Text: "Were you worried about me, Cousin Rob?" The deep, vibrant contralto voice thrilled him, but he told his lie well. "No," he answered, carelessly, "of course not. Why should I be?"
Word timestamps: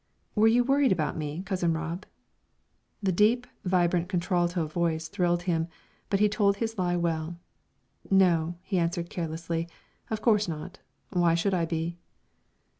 "Were 0.33 0.47
you 0.47 0.63
worried 0.63 0.91
about 0.91 1.15
me, 1.15 1.43
Cousin 1.45 1.73
Rob?" 1.73 2.07
The 3.03 3.11
deep, 3.11 3.45
vibrant 3.65 4.09
contralto 4.09 4.65
voice 4.65 5.07
thrilled 5.07 5.43
him, 5.43 5.67
but 6.09 6.19
he 6.19 6.27
told 6.27 6.57
his 6.57 6.79
lie 6.79 6.97
well. 6.97 7.37
"No," 8.09 8.55
he 8.63 8.79
answered, 8.79 9.11
carelessly, 9.11 9.67
"of 10.09 10.19
course 10.19 10.47
not. 10.47 10.79
Why 11.11 11.35
should 11.35 11.53
I 11.53 11.65
be?" 11.65 11.99